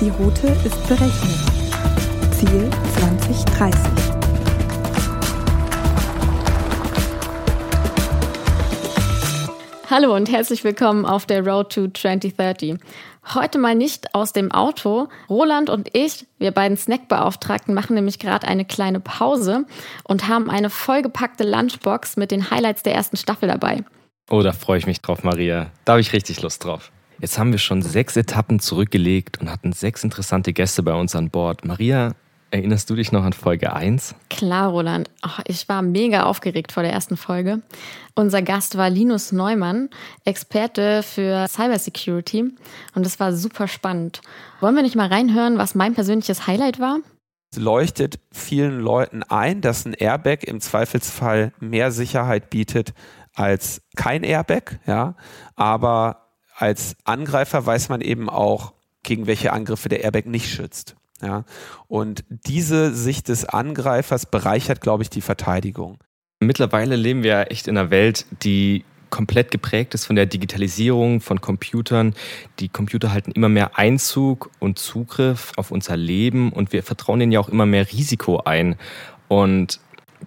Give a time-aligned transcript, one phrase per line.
[0.00, 1.52] Die Route ist berechenbar.
[2.30, 3.80] Ziel 2030.
[9.90, 12.76] Hallo und herzlich willkommen auf der Road to 2030.
[13.34, 15.08] Heute mal nicht aus dem Auto.
[15.28, 19.64] Roland und ich, wir beiden Snackbeauftragten, machen nämlich gerade eine kleine Pause
[20.04, 23.82] und haben eine vollgepackte Lunchbox mit den Highlights der ersten Staffel dabei.
[24.30, 25.72] Oh, da freue ich mich drauf, Maria.
[25.84, 26.92] Da habe ich richtig Lust drauf.
[27.20, 31.30] Jetzt haben wir schon sechs Etappen zurückgelegt und hatten sechs interessante Gäste bei uns an
[31.30, 31.64] Bord.
[31.64, 32.14] Maria,
[32.52, 34.14] erinnerst du dich noch an Folge 1?
[34.30, 35.10] Klar, Roland.
[35.26, 37.60] Oh, ich war mega aufgeregt vor der ersten Folge.
[38.14, 39.90] Unser Gast war Linus Neumann,
[40.24, 42.52] Experte für Cybersecurity.
[42.94, 44.20] Und es war super spannend.
[44.60, 46.98] Wollen wir nicht mal reinhören, was mein persönliches Highlight war?
[47.50, 52.94] Es leuchtet vielen Leuten ein, dass ein Airbag im Zweifelsfall mehr Sicherheit bietet
[53.34, 55.16] als kein Airbag, ja.
[55.56, 56.27] Aber
[56.58, 58.72] als Angreifer weiß man eben auch,
[59.04, 60.96] gegen welche Angriffe der Airbag nicht schützt.
[61.22, 61.44] Ja,
[61.88, 65.98] und diese Sicht des Angreifers bereichert, glaube ich, die Verteidigung.
[66.40, 71.40] Mittlerweile leben wir echt in einer Welt, die komplett geprägt ist von der Digitalisierung von
[71.40, 72.14] Computern.
[72.60, 77.32] Die Computer halten immer mehr Einzug und Zugriff auf unser Leben und wir vertrauen ihnen
[77.32, 78.76] ja auch immer mehr Risiko ein.
[79.26, 79.80] Und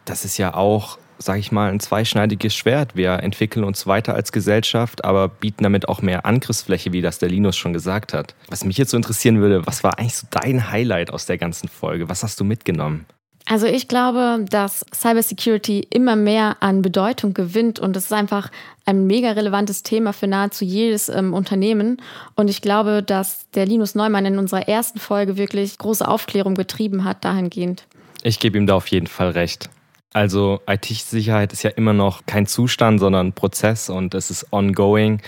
[0.05, 2.95] das ist ja auch sage ich mal, ein zweischneidiges Schwert.
[2.95, 7.29] Wir entwickeln uns weiter als Gesellschaft, aber bieten damit auch mehr Angriffsfläche, wie das der
[7.29, 8.35] Linus schon gesagt hat.
[8.49, 11.69] Was mich jetzt so interessieren würde, was war eigentlich so dein Highlight aus der ganzen
[11.69, 12.09] Folge?
[12.09, 13.05] Was hast du mitgenommen?
[13.45, 18.49] Also ich glaube, dass Cybersecurity immer mehr an Bedeutung gewinnt und es ist einfach
[18.85, 22.01] ein mega relevantes Thema für nahezu jedes ähm, Unternehmen.
[22.35, 27.03] Und ich glaube, dass der Linus Neumann in unserer ersten Folge wirklich große Aufklärung betrieben
[27.03, 27.85] hat dahingehend.
[28.23, 29.69] Ich gebe ihm da auf jeden Fall recht.
[30.13, 35.21] Also IT-Sicherheit ist ja immer noch kein Zustand, sondern ein Prozess und es ist ongoing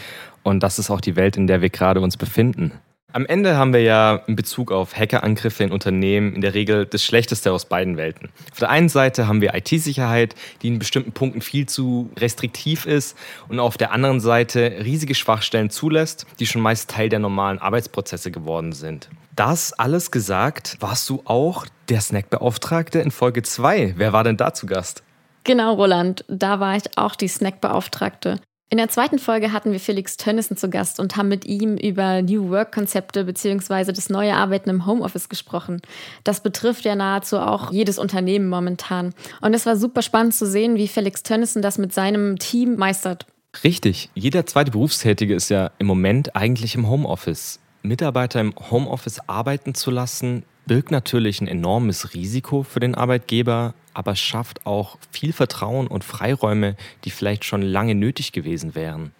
[0.43, 2.73] und das ist auch die Welt, in der wir gerade uns befinden.
[3.13, 7.03] Am Ende haben wir ja in Bezug auf Hackerangriffe in Unternehmen in der Regel das
[7.03, 8.29] Schlechteste aus beiden Welten.
[8.51, 10.33] Auf der einen Seite haben wir IT-Sicherheit,
[10.63, 13.15] die in bestimmten Punkten viel zu restriktiv ist
[13.47, 18.31] und auf der anderen Seite riesige Schwachstellen zulässt, die schon meist Teil der normalen Arbeitsprozesse
[18.31, 19.09] geworden sind.
[19.35, 23.95] Das alles gesagt, warst du auch der Snackbeauftragte in Folge 2.
[23.97, 25.01] Wer war denn da zu Gast?
[25.43, 28.39] Genau, Roland, da war ich auch die Snackbeauftragte.
[28.69, 32.21] In der zweiten Folge hatten wir Felix Tönnissen zu Gast und haben mit ihm über
[32.21, 33.91] New Work-Konzepte bzw.
[33.91, 35.81] das neue Arbeiten im Homeoffice gesprochen.
[36.23, 39.13] Das betrifft ja nahezu auch jedes Unternehmen momentan.
[39.41, 43.25] Und es war super spannend zu sehen, wie Felix Tönnissen das mit seinem Team meistert.
[43.63, 44.09] Richtig.
[44.15, 47.59] Jeder zweite Berufstätige ist ja im Moment eigentlich im Homeoffice.
[47.83, 54.15] Mitarbeiter im Homeoffice arbeiten zu lassen, birgt natürlich ein enormes Risiko für den Arbeitgeber, aber
[54.15, 59.11] schafft auch viel Vertrauen und Freiräume, die vielleicht schon lange nötig gewesen wären.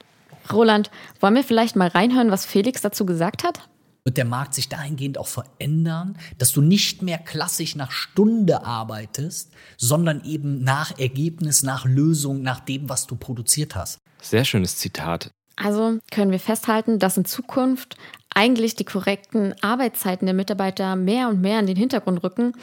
[0.51, 3.67] Roland, wollen wir vielleicht mal reinhören, was Felix dazu gesagt hat?
[4.05, 9.51] Wird der Markt sich dahingehend auch verändern, dass du nicht mehr klassisch nach Stunde arbeitest,
[9.77, 13.99] sondern eben nach Ergebnis, nach Lösung, nach dem, was du produziert hast?
[14.21, 15.31] Sehr schönes Zitat.
[15.55, 17.95] Also können wir festhalten, dass in Zukunft
[18.33, 22.53] eigentlich die korrekten Arbeitszeiten der Mitarbeiter mehr und mehr in den Hintergrund rücken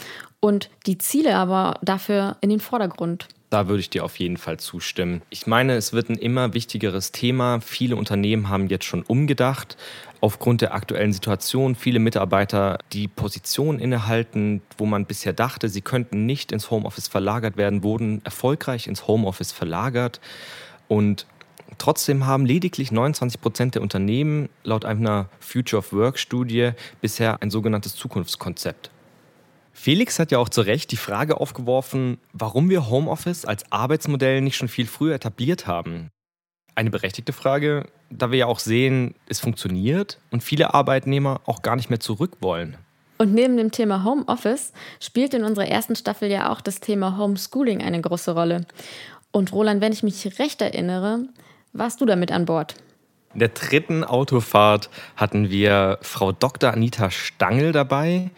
[0.41, 3.29] und die Ziele aber dafür in den Vordergrund.
[3.51, 5.23] Da würde ich dir auf jeden Fall zustimmen.
[5.29, 7.61] Ich meine, es wird ein immer wichtigeres Thema.
[7.61, 9.77] Viele Unternehmen haben jetzt schon umgedacht.
[10.21, 16.27] Aufgrund der aktuellen Situation, viele Mitarbeiter, die Positionen innehalten, wo man bisher dachte, sie könnten
[16.27, 20.21] nicht ins Homeoffice verlagert werden, wurden erfolgreich ins Homeoffice verlagert.
[20.87, 21.27] Und
[21.79, 27.51] Trotzdem haben lediglich 29 Prozent der Unternehmen laut einer Future of Work Studie bisher ein
[27.51, 28.91] sogenanntes Zukunftskonzept.
[29.73, 34.57] Felix hat ja auch zu Recht die Frage aufgeworfen, warum wir Homeoffice als Arbeitsmodell nicht
[34.57, 36.11] schon viel früher etabliert haben.
[36.75, 41.77] Eine berechtigte Frage, da wir ja auch sehen, es funktioniert und viele Arbeitnehmer auch gar
[41.77, 42.77] nicht mehr zurück wollen.
[43.19, 47.83] Und neben dem Thema Homeoffice spielt in unserer ersten Staffel ja auch das Thema Homeschooling
[47.83, 48.67] eine große Rolle.
[49.31, 51.29] Und Roland, wenn ich mich recht erinnere,
[51.73, 52.75] warst du damit an Bord?
[53.33, 56.73] In der dritten Autofahrt hatten wir Frau Dr.
[56.73, 58.31] Anita Stangl dabei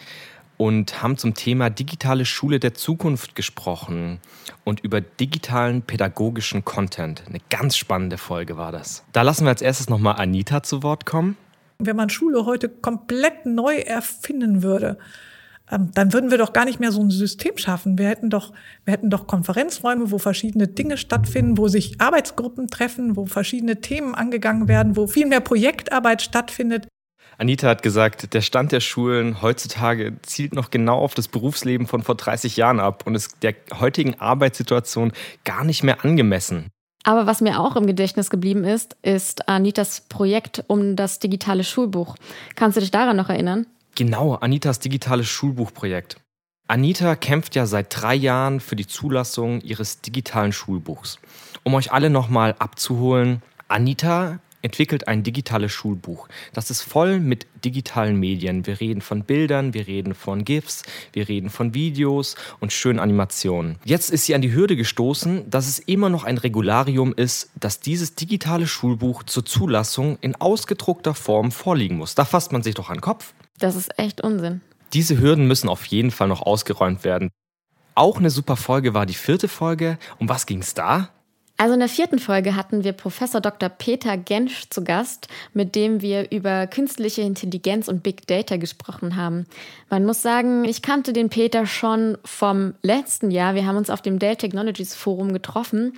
[0.59, 4.21] und haben zum Thema digitale Schule der Zukunft gesprochen
[4.65, 7.25] und über digitalen pädagogischen Content.
[7.27, 9.03] Eine ganz spannende Folge war das.
[9.13, 11.37] Da lassen wir als erstes nochmal Anita zu Wort kommen.
[11.79, 14.99] Wenn man Schule heute komplett neu erfinden würde,
[15.79, 17.99] dann würden wir doch gar nicht mehr so ein System schaffen.
[17.99, 18.53] Wir hätten doch,
[18.85, 24.15] wir hätten doch Konferenzräume, wo verschiedene Dinge stattfinden, wo sich Arbeitsgruppen treffen, wo verschiedene Themen
[24.15, 26.89] angegangen werden, wo viel mehr Projektarbeit stattfindet.
[27.39, 32.03] Anita hat gesagt, der Stand der Schulen heutzutage zielt noch genau auf das Berufsleben von
[32.03, 35.13] vor 30 Jahren ab und ist der heutigen Arbeitssituation
[35.45, 36.69] gar nicht mehr angemessen.
[37.05, 42.17] Aber was mir auch im Gedächtnis geblieben ist, ist Anitas Projekt um das digitale Schulbuch.
[42.55, 43.67] Kannst du dich daran noch erinnern?
[43.95, 46.17] Genau, Anitas digitales Schulbuchprojekt.
[46.67, 51.19] Anita kämpft ja seit drei Jahren für die Zulassung ihres digitalen Schulbuchs.
[51.65, 56.29] Um euch alle nochmal abzuholen, Anita entwickelt ein digitales Schulbuch.
[56.55, 58.65] Das ist voll mit digitalen Medien.
[58.65, 63.77] Wir reden von Bildern, wir reden von GIFs, wir reden von Videos und schönen Animationen.
[63.85, 67.81] Jetzt ist sie an die Hürde gestoßen, dass es immer noch ein Regularium ist, dass
[67.81, 72.15] dieses digitale Schulbuch zur Zulassung in ausgedruckter Form vorliegen muss.
[72.15, 73.35] Da fasst man sich doch an den Kopf.
[73.63, 74.61] Das ist echt Unsinn.
[74.93, 77.31] Diese Hürden müssen auf jeden Fall noch ausgeräumt werden.
[77.95, 79.99] Auch eine super Folge war die vierte Folge.
[80.19, 81.11] Um was ging es da?
[81.59, 83.69] Also in der vierten Folge hatten wir Professor Dr.
[83.69, 89.47] Peter Gensch zu Gast, mit dem wir über künstliche Intelligenz und Big Data gesprochen haben.
[89.89, 93.55] Man muss sagen, ich kannte den Peter schon vom letzten Jahr.
[93.55, 95.93] Wir haben uns auf dem Dell Technologies Forum getroffen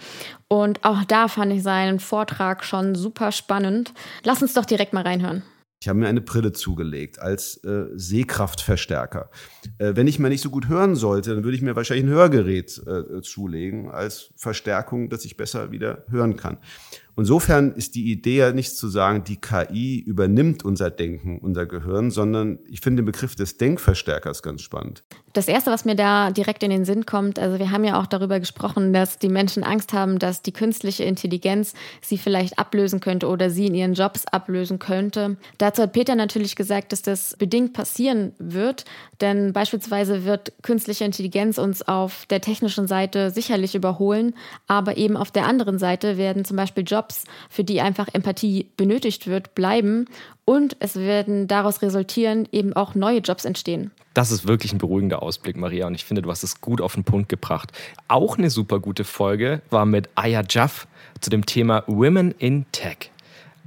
[0.49, 3.95] und auch da fand ich seinen Vortrag schon super spannend.
[4.23, 5.45] Lass uns doch direkt mal reinhören.
[5.85, 9.29] Ich habe mir eine Brille zugelegt als äh, Sehkraftverstärker.
[9.77, 12.11] Äh, wenn ich mal nicht so gut hören sollte, dann würde ich mir wahrscheinlich ein
[12.11, 16.57] Hörgerät äh, zulegen als Verstärkung, dass ich besser wieder hören kann.
[17.17, 22.11] Insofern ist die Idee ja nicht zu sagen, die KI übernimmt unser Denken, unser Gehirn,
[22.11, 25.05] sondern ich finde den Begriff des Denkverstärkers ganz spannend.
[25.33, 28.07] Das Erste, was mir da direkt in den Sinn kommt, also wir haben ja auch
[28.07, 33.29] darüber gesprochen, dass die Menschen Angst haben, dass die künstliche Intelligenz sie vielleicht ablösen könnte
[33.29, 35.37] oder sie in ihren Jobs ablösen könnte.
[35.59, 38.85] Dazu hat Peter natürlich gesagt, dass das bedingt passieren wird,
[39.21, 44.35] denn beispielsweise wird künstliche Intelligenz uns auf der technischen Seite sicherlich überholen,
[44.67, 48.71] aber eben auf der anderen Seite werden zum Beispiel Jobs Jobs, für die einfach Empathie
[48.77, 50.07] benötigt wird, bleiben
[50.45, 53.91] und es werden daraus resultieren eben auch neue Jobs entstehen.
[54.15, 56.95] Das ist wirklich ein beruhigender Ausblick, Maria, und ich finde, du hast es gut auf
[56.95, 57.73] den Punkt gebracht.
[58.09, 60.87] Auch eine super gute Folge war mit Aya Jaff
[61.21, 63.11] zu dem Thema Women in Tech.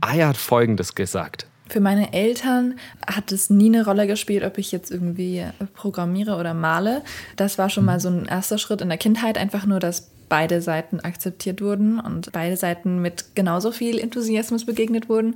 [0.02, 1.48] Aya hat Folgendes gesagt.
[1.70, 2.76] Für meine Eltern
[3.06, 5.44] hat es nie eine Rolle gespielt, ob ich jetzt irgendwie
[5.74, 7.04] programmiere oder male.
[7.36, 10.62] Das war schon mal so ein erster Schritt in der Kindheit, einfach nur das beide
[10.62, 15.36] Seiten akzeptiert wurden und beide Seiten mit genauso viel Enthusiasmus begegnet wurden.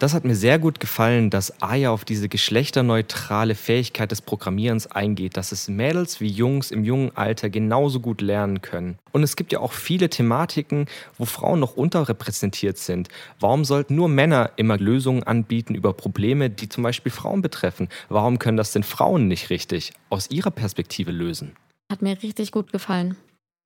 [0.00, 5.36] Das hat mir sehr gut gefallen, dass Aya auf diese geschlechterneutrale Fähigkeit des Programmierens eingeht,
[5.36, 8.98] dass es Mädels wie Jungs im jungen Alter genauso gut lernen können.
[9.12, 10.86] Und es gibt ja auch viele Thematiken,
[11.18, 13.10] wo Frauen noch unterrepräsentiert sind.
[13.40, 17.90] Warum sollten nur Männer immer Lösungen anbieten über Probleme, die zum Beispiel Frauen betreffen?
[18.08, 21.52] Warum können das denn Frauen nicht richtig aus ihrer Perspektive lösen?
[21.92, 23.16] Hat mir richtig gut gefallen.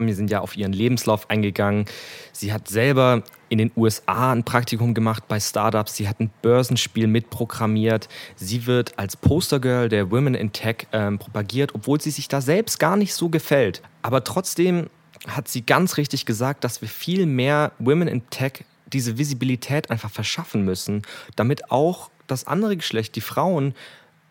[0.01, 1.85] Wir sind ja auf ihren Lebenslauf eingegangen.
[2.33, 5.95] Sie hat selber in den USA ein Praktikum gemacht bei Startups.
[5.95, 8.09] Sie hat ein Börsenspiel mitprogrammiert.
[8.35, 12.81] Sie wird als Postergirl der Women in Tech ähm, propagiert, obwohl sie sich da selbst
[12.81, 13.83] gar nicht so gefällt.
[14.03, 14.91] Aber trotzdem
[15.29, 20.11] hat sie ganz richtig gesagt, dass wir viel mehr Women in Tech diese Visibilität einfach
[20.11, 21.03] verschaffen müssen,
[21.37, 23.75] damit auch das andere Geschlecht, die Frauen,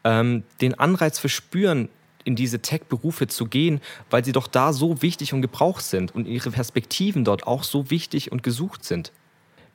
[0.04, 1.88] ähm, den Anreiz verspüren,
[2.24, 6.28] in diese Tech-Berufe zu gehen, weil sie doch da so wichtig und gebraucht sind und
[6.28, 9.12] ihre Perspektiven dort auch so wichtig und gesucht sind.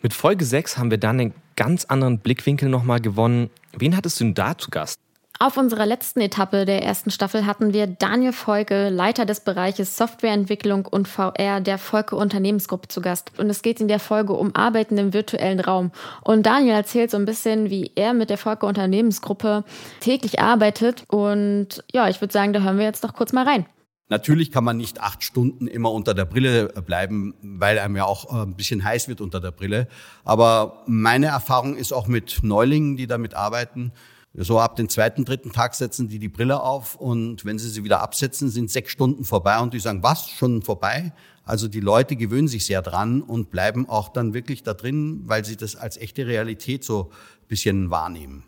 [0.00, 3.50] Mit Folge 6 haben wir dann einen ganz anderen Blickwinkel nochmal gewonnen.
[3.76, 4.98] Wen hattest du denn da zu Gast?
[5.40, 10.84] Auf unserer letzten Etappe der ersten Staffel hatten wir Daniel Volke, Leiter des Bereiches Softwareentwicklung
[10.84, 13.30] und VR der Volke Unternehmensgruppe zu Gast.
[13.38, 15.92] Und es geht in der Folge um Arbeiten im virtuellen Raum.
[16.22, 19.62] Und Daniel erzählt so ein bisschen, wie er mit der Volke Unternehmensgruppe
[20.00, 21.04] täglich arbeitet.
[21.06, 23.64] Und ja, ich würde sagen, da hören wir jetzt doch kurz mal rein.
[24.08, 28.34] Natürlich kann man nicht acht Stunden immer unter der Brille bleiben, weil einem ja auch
[28.34, 29.86] äh, ein bisschen heiß wird unter der Brille.
[30.24, 33.92] Aber meine Erfahrung ist auch mit Neulingen, die damit arbeiten,
[34.34, 37.84] so ab den zweiten, dritten Tag setzen die die Brille auf und wenn sie sie
[37.84, 41.12] wieder absetzen, sind sechs Stunden vorbei und die sagen, was, schon vorbei?
[41.44, 45.44] Also die Leute gewöhnen sich sehr dran und bleiben auch dann wirklich da drin, weil
[45.44, 47.10] sie das als echte Realität so
[47.48, 48.44] bisschen wahrnehmen.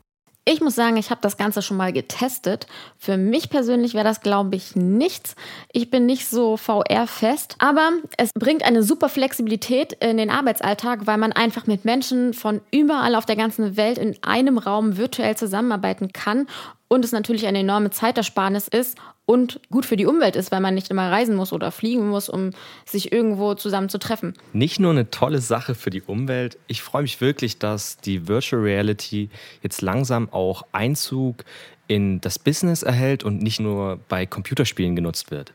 [0.47, 2.67] Ich muss sagen, ich habe das Ganze schon mal getestet.
[2.97, 5.37] Für mich persönlich wäre das, glaube ich, nichts.
[5.71, 11.19] Ich bin nicht so VR-fest, aber es bringt eine super Flexibilität in den Arbeitsalltag, weil
[11.19, 16.13] man einfach mit Menschen von überall auf der ganzen Welt in einem Raum virtuell zusammenarbeiten
[16.13, 16.47] kann
[16.93, 20.75] und es natürlich eine enorme Zeitersparnis ist und gut für die Umwelt ist, weil man
[20.75, 22.51] nicht immer reisen muss oder fliegen muss, um
[22.85, 24.35] sich irgendwo zusammen zu treffen.
[24.53, 28.61] Nicht nur eine tolle Sache für die Umwelt, ich freue mich wirklich, dass die Virtual
[28.61, 29.31] Reality
[29.63, 31.45] jetzt langsam auch Einzug
[31.87, 35.53] in das Business erhält und nicht nur bei Computerspielen genutzt wird.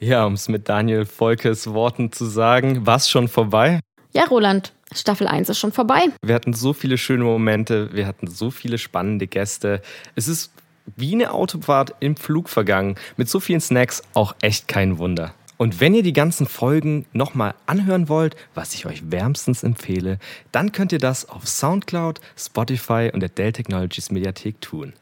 [0.00, 3.80] Ja, um es mit Daniel Volkes Worten zu sagen, war es schon vorbei?
[4.12, 6.00] Ja, Roland, Staffel 1 ist schon vorbei.
[6.24, 9.82] Wir hatten so viele schöne Momente, wir hatten so viele spannende Gäste.
[10.14, 10.52] Es ist
[10.96, 12.96] wie eine Autofahrt im Flug vergangen.
[13.16, 15.34] Mit so vielen Snacks auch echt kein Wunder.
[15.58, 20.18] Und wenn ihr die ganzen Folgen nochmal anhören wollt, was ich euch wärmstens empfehle,
[20.52, 24.92] dann könnt ihr das auf Soundcloud, Spotify und der Dell Technologies Mediathek tun.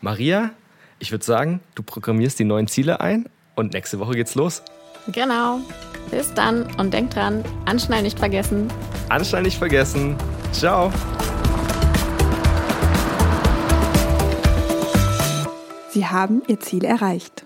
[0.00, 0.50] Maria,
[0.98, 4.62] ich würde sagen, du programmierst die neuen Ziele ein und nächste Woche geht's los.
[5.12, 5.60] Genau.
[6.10, 8.68] Bis dann und denk dran, Anschnallen nicht vergessen.
[9.10, 10.16] Anschnallen nicht vergessen.
[10.52, 10.92] Ciao.
[15.90, 17.44] Sie haben Ihr Ziel erreicht.